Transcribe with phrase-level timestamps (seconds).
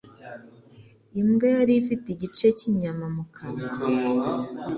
[1.19, 3.73] Imbwa yari ifite igice cy'inyama mu kanwa.